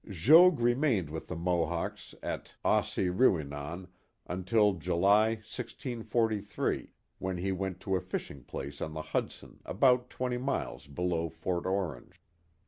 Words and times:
Jogues 0.09 0.59
remained 0.59 1.11
with 1.11 1.27
the 1.27 1.35
Mohawks 1.35 2.15
at 2.23 2.55
Os 2.65 2.91
se 2.91 3.09
ru 3.09 3.39
e 3.39 3.43
non 3.43 3.87
until 4.25 4.73
July, 4.73 5.35
1643, 5.45 6.91
when 7.19 7.37
he 7.37 7.51
went 7.51 7.79
to 7.81 7.95
a 7.95 8.01
fishing 8.01 8.43
place 8.43 8.81
on 8.81 8.95
the 8.95 9.03
Hudson 9.03 9.59
about 9.63 10.09
twenty 10.09 10.39
miles 10.39 10.87
below 10.87 11.29
Fort 11.29 11.67
Orange. 11.67 12.19